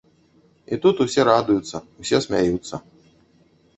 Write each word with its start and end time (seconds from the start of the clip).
І 0.77 0.79
тут 0.85 1.03
усе 1.05 1.25
радуюцца, 1.31 1.77
усе 2.05 2.17
смяюцца. 2.29 2.75